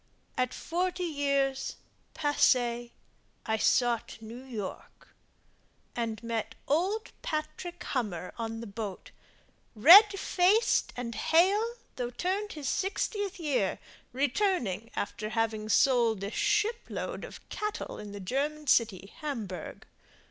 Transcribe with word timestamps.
At 0.35 0.51
forty 0.51 1.03
years, 1.03 1.75
passée, 2.15 2.89
I 3.45 3.57
sought 3.57 4.17
New 4.19 4.43
York 4.43 5.09
And 5.95 6.23
met 6.23 6.55
old 6.67 7.11
Patrick 7.21 7.83
Hummer 7.83 8.33
on 8.35 8.61
the 8.61 8.65
boat, 8.65 9.11
Red 9.75 10.17
faced 10.19 10.91
and 10.97 11.13
hale, 11.13 11.75
though 11.97 12.09
turned 12.09 12.53
his 12.53 12.67
sixtieth 12.67 13.39
year, 13.39 13.77
Returning 14.11 14.89
after 14.95 15.29
having 15.29 15.69
sold 15.69 16.23
a 16.23 16.31
ship 16.31 16.79
load 16.89 17.23
Of 17.23 17.47
cattle 17.49 17.99
in 17.99 18.11
the 18.11 18.19
German 18.19 18.65
city, 18.65 19.13
Hamburg. 19.17 19.85